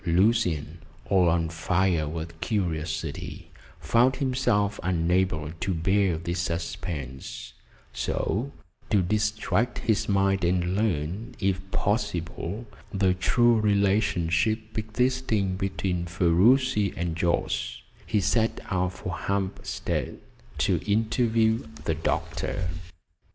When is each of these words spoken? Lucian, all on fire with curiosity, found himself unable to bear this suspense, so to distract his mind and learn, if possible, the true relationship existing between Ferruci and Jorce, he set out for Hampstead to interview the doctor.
Lucian, 0.03 0.79
all 1.11 1.29
on 1.29 1.47
fire 1.47 2.07
with 2.07 2.41
curiosity, 2.41 3.51
found 3.79 4.15
himself 4.15 4.79
unable 4.81 5.51
to 5.59 5.75
bear 5.75 6.17
this 6.17 6.39
suspense, 6.39 7.53
so 7.93 8.51
to 8.89 8.99
distract 9.03 9.77
his 9.77 10.09
mind 10.09 10.43
and 10.43 10.75
learn, 10.75 11.35
if 11.39 11.61
possible, 11.69 12.65
the 12.91 13.13
true 13.13 13.59
relationship 13.59 14.75
existing 14.75 15.55
between 15.55 16.07
Ferruci 16.07 16.91
and 16.97 17.15
Jorce, 17.15 17.83
he 18.07 18.19
set 18.19 18.59
out 18.71 18.93
for 18.93 19.15
Hampstead 19.15 20.17
to 20.57 20.79
interview 20.91 21.63
the 21.85 21.93
doctor. 21.93 22.69